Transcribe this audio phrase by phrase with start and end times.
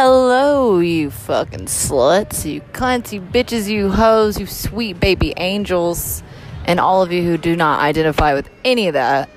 [0.00, 6.22] Hello, you fucking sluts, you cunts, you bitches, you hoes, you sweet baby angels,
[6.66, 9.28] and all of you who do not identify with any of that.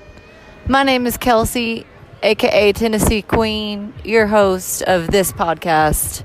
[0.68, 1.84] My name is Kelsey,
[2.22, 6.22] aka Tennessee Queen, your host of this podcast,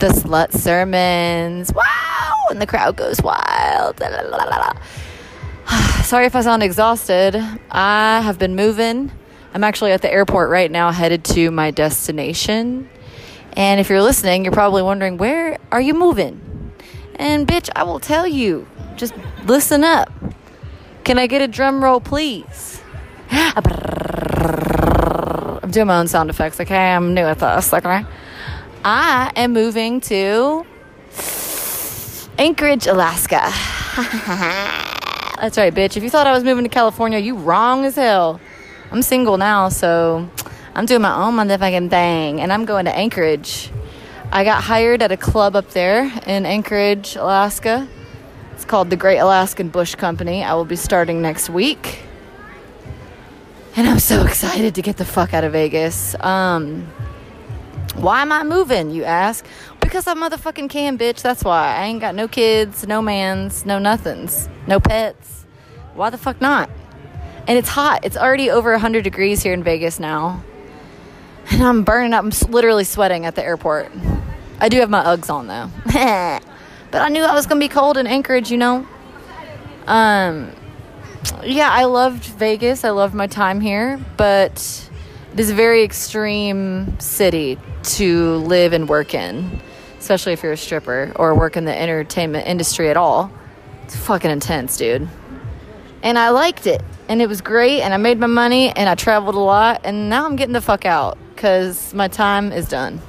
[0.00, 1.72] The Slut Sermons.
[1.72, 2.46] Wow!
[2.50, 4.00] And the crowd goes wild.
[4.00, 4.72] La, la, la,
[6.02, 7.36] Sorry if I sound exhausted.
[7.70, 9.12] I have been moving.
[9.54, 12.90] I'm actually at the airport right now, headed to my destination.
[13.58, 16.72] And if you're listening, you're probably wondering, where are you moving?
[17.16, 18.68] And bitch, I will tell you.
[18.96, 19.12] Just
[19.46, 20.12] listen up.
[21.02, 22.80] Can I get a drum roll, please?
[23.32, 23.62] I'm
[25.72, 26.94] doing my own sound effects, okay?
[26.94, 28.06] I'm new at this, okay?
[28.84, 30.64] I am moving to
[32.38, 33.40] Anchorage, Alaska.
[35.40, 35.96] That's right, bitch.
[35.96, 38.40] If you thought I was moving to California, you wrong as hell.
[38.92, 40.30] I'm single now, so
[40.78, 43.68] I'm doing my own motherfucking thing, and I'm going to Anchorage.
[44.30, 47.88] I got hired at a club up there in Anchorage, Alaska.
[48.52, 50.44] It's called the Great Alaskan Bush Company.
[50.44, 52.04] I will be starting next week.
[53.74, 56.14] And I'm so excited to get the fuck out of Vegas.
[56.20, 56.86] Um,
[57.96, 59.44] why am I moving, you ask?
[59.80, 61.22] Because I motherfucking can, bitch.
[61.22, 61.74] That's why.
[61.74, 65.44] I ain't got no kids, no mans, no nothings, no pets.
[65.94, 66.70] Why the fuck not?
[67.48, 68.04] And it's hot.
[68.04, 70.44] It's already over 100 degrees here in Vegas now.
[71.50, 72.24] And I'm burning up.
[72.24, 73.90] I'm literally sweating at the airport.
[74.60, 75.70] I do have my Uggs on though.
[76.90, 78.86] but I knew I was going to be cold in Anchorage, you know.
[79.86, 80.52] Um
[81.42, 82.84] yeah, I loved Vegas.
[82.84, 84.90] I loved my time here, but
[85.32, 89.60] it is a very extreme city to live and work in,
[89.98, 93.30] especially if you're a stripper or work in the entertainment industry at all.
[93.84, 95.08] It's fucking intense, dude.
[96.02, 98.94] And I liked it and it was great and I made my money and I
[98.94, 103.00] traveled a lot and now I'm getting the fuck out cuz my time is done.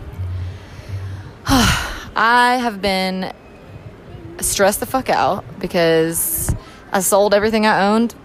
[1.45, 3.33] I have been
[4.39, 6.55] stressed the fuck out because
[6.91, 8.15] I sold everything I owned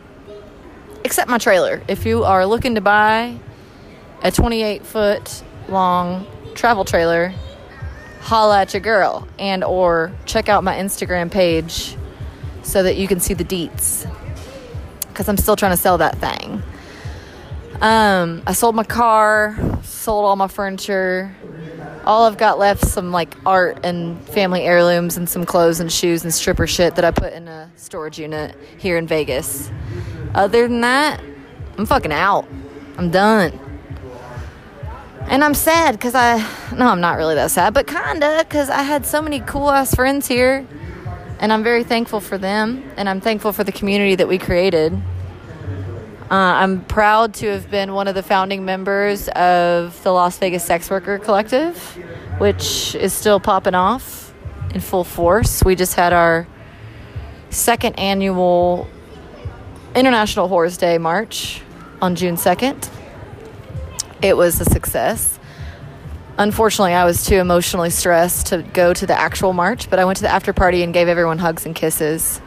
[1.04, 1.82] except my trailer.
[1.88, 3.38] If you are looking to buy
[4.22, 7.32] a 28 foot long travel trailer,
[8.20, 11.96] holla at your girl and or check out my Instagram page
[12.62, 14.10] so that you can see the deets
[15.08, 16.62] because I'm still trying to sell that thing.
[17.80, 19.56] Um, I sold my car,
[20.04, 21.34] sold all my furniture.
[22.04, 26.24] All I've got left some like art and family heirlooms and some clothes and shoes
[26.24, 29.70] and stripper shit that I put in a storage unit here in Vegas.
[30.34, 31.22] Other than that,
[31.78, 32.46] I'm fucking out.
[32.98, 33.58] I'm done.
[35.22, 36.36] And I'm sad because I,
[36.76, 39.94] no, I'm not really that sad, but kinda because I had so many cool ass
[39.94, 40.66] friends here
[41.40, 44.98] and I'm very thankful for them, and I'm thankful for the community that we created.
[46.34, 50.64] Uh, I'm proud to have been one of the founding members of the Las Vegas
[50.64, 51.78] Sex Worker Collective,
[52.38, 54.34] which is still popping off
[54.74, 55.62] in full force.
[55.62, 56.48] We just had our
[57.50, 58.88] second annual
[59.94, 61.62] International Whores Day March
[62.02, 62.90] on June 2nd.
[64.20, 65.38] It was a success.
[66.36, 70.16] Unfortunately, I was too emotionally stressed to go to the actual march, but I went
[70.16, 72.40] to the after party and gave everyone hugs and kisses.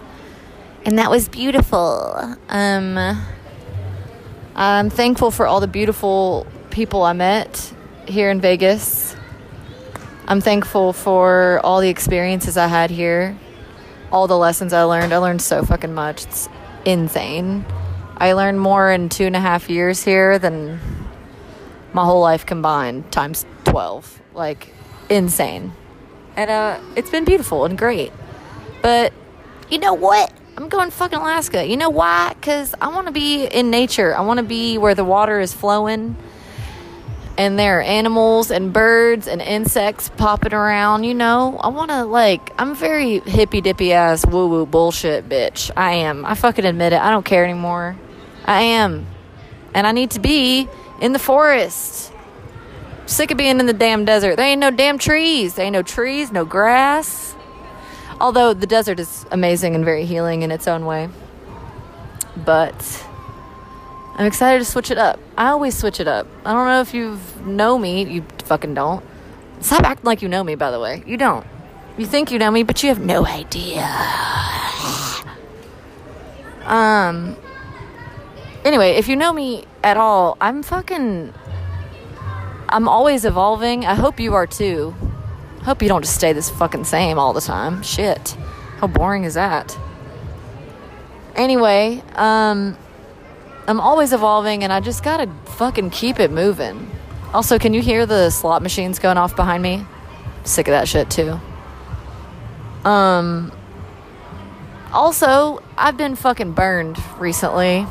[0.83, 2.35] And that was beautiful.
[2.49, 3.17] Um,
[4.59, 7.71] I'm thankful for all the beautiful people I met
[8.07, 9.15] here in Vegas.
[10.27, 13.37] I'm thankful for all the experiences I had here,
[14.11, 15.13] all the lessons I learned.
[15.13, 16.25] I learned so fucking much.
[16.25, 16.49] It's
[16.85, 17.67] insane.
[18.17, 20.79] I learned more in two and a half years here than
[21.93, 24.21] my whole life combined times 12.
[24.33, 24.73] Like,
[25.07, 25.73] insane.
[26.35, 28.11] And uh, it's been beautiful and great.
[28.81, 29.13] But
[29.69, 30.33] you know what?
[30.57, 31.63] I'm going fucking Alaska.
[31.63, 32.33] You know why?
[32.33, 34.15] Because I want to be in nature.
[34.15, 36.15] I want to be where the water is flowing
[37.37, 41.03] and there are animals and birds and insects popping around.
[41.03, 45.69] You know, I want to, like, I'm very hippy dippy ass woo woo bullshit bitch.
[45.77, 46.25] I am.
[46.25, 47.01] I fucking admit it.
[47.01, 47.95] I don't care anymore.
[48.45, 49.05] I am.
[49.73, 50.67] And I need to be
[50.99, 52.11] in the forest.
[53.05, 54.35] Sick of being in the damn desert.
[54.35, 55.53] There ain't no damn trees.
[55.53, 57.35] There ain't no trees, no grass.
[58.19, 61.09] Although the desert is amazing and very healing in its own way.
[62.35, 63.07] But
[64.15, 65.19] I'm excited to switch it up.
[65.37, 66.27] I always switch it up.
[66.45, 68.03] I don't know if you know me.
[68.03, 69.03] You fucking don't.
[69.59, 71.03] Stop acting like you know me, by the way.
[71.05, 71.45] You don't.
[71.97, 73.87] You think you know me, but you have no idea.
[76.65, 77.35] Um.
[78.65, 81.33] Anyway, if you know me at all, I'm fucking
[82.69, 83.85] I'm always evolving.
[83.85, 84.93] I hope you are too.
[85.63, 87.81] Hope you don't just stay this fucking same all the time.
[87.83, 88.29] Shit.
[88.79, 89.77] How boring is that?
[91.35, 92.77] Anyway, um,
[93.67, 96.89] I'm always evolving and I just gotta fucking keep it moving.
[97.33, 99.85] Also, can you hear the slot machines going off behind me?
[100.45, 101.39] Sick of that shit too.
[102.85, 103.51] Um
[104.93, 107.85] also, I've been fucking burned recently.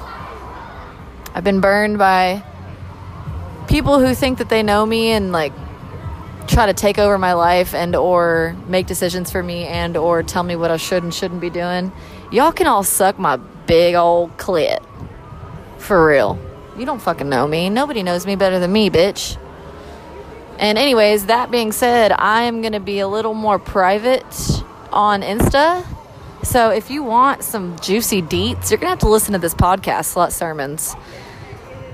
[1.34, 2.42] I've been burned by
[3.68, 5.52] people who think that they know me and like
[6.46, 10.42] try to take over my life and or make decisions for me and or tell
[10.42, 11.92] me what I should and shouldn't be doing.
[12.32, 14.84] Y'all can all suck my big old clit.
[15.78, 16.38] For real.
[16.76, 17.70] You don't fucking know me.
[17.70, 19.38] Nobody knows me better than me, bitch.
[20.58, 24.24] And anyways, that being said, I am going to be a little more private
[24.92, 25.86] on Insta.
[26.42, 29.54] So if you want some juicy deets, you're going to have to listen to this
[29.54, 30.94] podcast, Slut Sermons.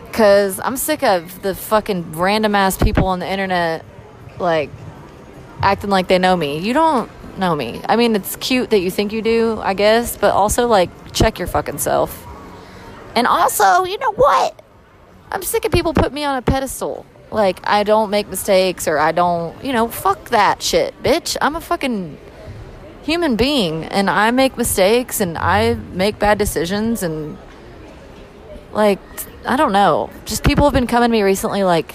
[0.06, 3.84] Because I'm sick of the fucking random ass people on the internet,
[4.43, 4.71] like,
[5.62, 6.59] acting like they know me.
[6.59, 7.81] You don't know me.
[7.89, 11.39] I mean, it's cute that you think you do, I guess, but also, like, check
[11.39, 12.27] your fucking self.
[13.15, 14.61] And also, you know what?
[15.31, 17.06] I'm sick of people putting me on a pedestal.
[17.31, 21.39] Like, I don't make mistakes or I don't, you know, fuck that shit, bitch.
[21.41, 22.19] I'm a fucking
[23.03, 27.37] human being and I make mistakes and I make bad decisions and
[28.73, 29.00] like
[29.44, 30.11] I don't know.
[30.25, 31.94] Just people have been coming to me recently like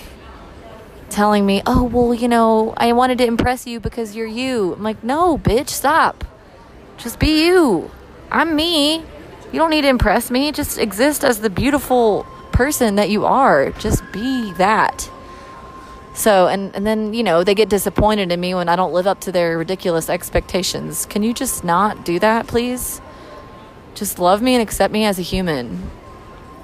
[1.10, 4.84] telling me, "Oh, well, you know, I wanted to impress you because you're you." I'm
[4.84, 6.24] like, "No, bitch, stop.
[6.98, 7.92] Just be you.
[8.32, 9.04] I'm me.
[9.52, 10.52] You don't need to impress me.
[10.52, 13.72] Just exist as the beautiful person that you are.
[13.72, 15.10] Just be that."
[16.18, 19.06] So, and, and then, you know, they get disappointed in me when I don't live
[19.06, 21.06] up to their ridiculous expectations.
[21.06, 23.02] Can you just not do that, please?
[23.94, 25.92] Just love me and accept me as a human.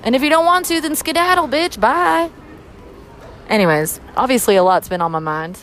[0.02, 1.80] And if you don't want to, then skedaddle, bitch.
[1.80, 2.32] Bye.
[3.54, 5.60] Anyways, obviously a lot's been on my mind.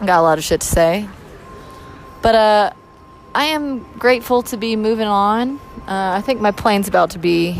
[0.00, 1.08] Got a lot of shit to say.
[2.20, 2.72] But uh
[3.34, 5.58] I am grateful to be moving on.
[5.88, 7.58] Uh, I think my plane's about to be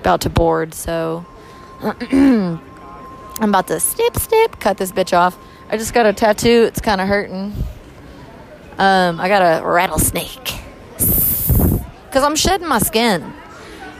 [0.00, 1.26] about to board, so
[1.82, 2.60] I'm
[3.38, 5.36] about to snip, snip, cut this bitch off.
[5.68, 6.64] I just got a tattoo.
[6.66, 7.52] It's kind of hurting.
[8.78, 10.54] Um, I got a rattlesnake.
[10.96, 13.30] Because I'm shedding my skin.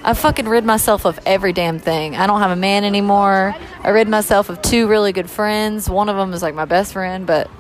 [0.09, 2.17] I fucking rid myself of every damn thing.
[2.17, 3.55] I don't have a man anymore.
[3.83, 5.91] I rid myself of two really good friends.
[5.91, 7.51] One of them is like my best friend, but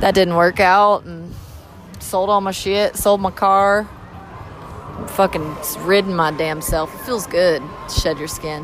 [0.00, 1.04] that didn't work out.
[1.04, 1.32] And
[1.98, 3.88] sold all my shit, sold my car.
[4.98, 6.94] I'm fucking ridden my damn self.
[6.94, 8.62] It feels good shed your skin.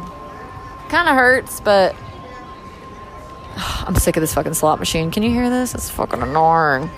[0.90, 1.96] Kind of hurts, but
[3.56, 5.10] I'm sick of this fucking slot machine.
[5.10, 5.74] Can you hear this?
[5.74, 6.90] It's fucking annoying.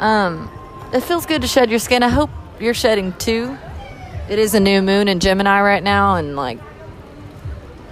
[0.00, 0.50] Um,
[0.92, 2.02] it feels good to shed your skin.
[2.02, 3.56] I hope you're shedding too.
[4.28, 6.58] It is a new moon in Gemini right now, and like,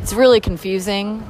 [0.01, 1.23] it's really confusing.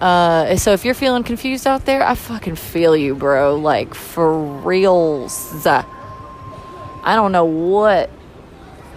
[0.00, 3.56] Uh, so if you're feeling confused out there, I fucking feel you, bro.
[3.56, 5.66] Like for reals.
[5.66, 8.10] I don't know what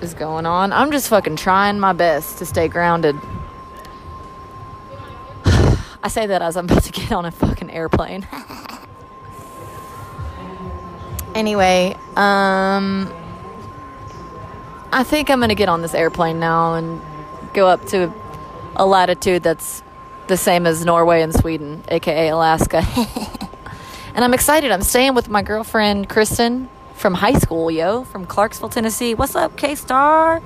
[0.01, 0.71] is going on.
[0.71, 3.15] I'm just fucking trying my best to stay grounded.
[5.45, 8.27] I say that as I'm about to get on a fucking airplane.
[11.35, 13.11] anyway, um,
[14.95, 17.01] I think I'm gonna get on this airplane now and
[17.53, 18.13] go up to
[18.77, 19.83] a latitude that's
[20.27, 22.77] the same as Norway and Sweden, aka Alaska.
[24.15, 24.71] and I'm excited.
[24.71, 29.15] I'm staying with my girlfriend Kristen from high school, yo, from Clarksville, Tennessee.
[29.15, 30.41] What's up, K Star?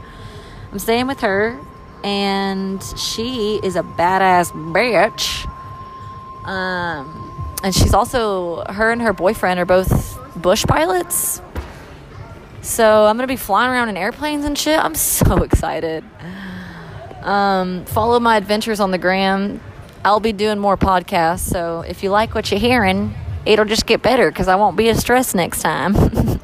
[0.71, 1.55] I'm staying with her
[2.03, 5.47] and she is a badass bitch.
[6.47, 7.31] Um,
[7.61, 11.39] and she's also her and her boyfriend are both bush pilots.
[12.69, 14.77] So I'm gonna be flying around in airplanes and shit.
[14.79, 16.05] I'm so excited.
[17.23, 19.59] Um, follow my adventures on the gram.
[20.05, 21.39] I'll be doing more podcasts.
[21.39, 24.87] So if you like what you're hearing, it'll just get better because I won't be
[24.89, 25.95] as stressed next time.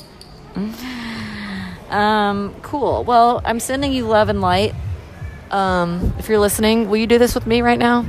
[1.92, 3.04] um, cool.
[3.04, 4.74] Well, I'm sending you love and light.
[5.52, 8.04] Um, if you're listening, will you do this with me right now?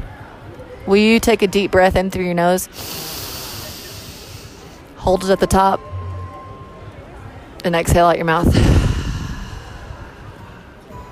[0.86, 2.66] Will you take a deep breath in through your nose?
[4.96, 5.80] Hold it at the top.
[7.66, 8.46] And exhale out your mouth.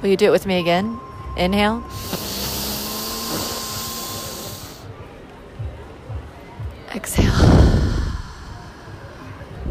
[0.01, 1.01] Will you do it with me again?
[1.37, 1.83] Inhale.
[6.95, 7.33] Exhale.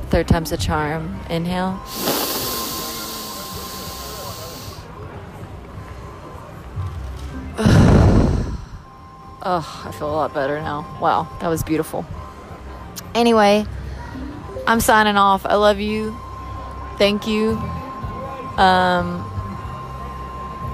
[0.10, 1.22] Third time's a charm.
[1.30, 1.80] Inhale.
[9.46, 10.86] Oh, I feel a lot better now.
[11.02, 12.06] Wow, that was beautiful.
[13.14, 13.66] Anyway,
[14.66, 15.46] I'm signing off.
[15.46, 16.18] I love you.
[16.98, 17.52] Thank you.
[18.58, 19.30] Um,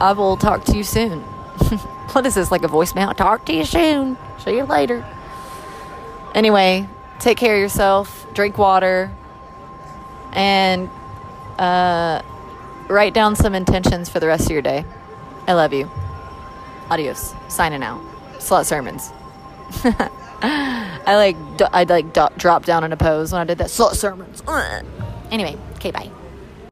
[0.01, 1.19] I will talk to you soon.
[2.11, 3.15] what is this, like a voicemail?
[3.15, 4.17] Talk to you soon.
[4.39, 5.05] See you later.
[6.35, 6.87] Anyway,
[7.19, 8.27] take care of yourself.
[8.33, 9.11] Drink water.
[10.33, 10.89] And
[11.57, 12.21] uh,
[12.87, 14.85] write down some intentions for the rest of your day.
[15.47, 15.89] I love you.
[16.89, 17.33] Adios.
[17.47, 18.01] Signing out.
[18.37, 19.11] Slut Sermons.
[20.41, 21.35] I like,
[21.73, 23.67] I like d- dropped down in a pose when I did that.
[23.67, 24.43] Slut sermons.
[25.31, 26.18] Anyway, okay, bye.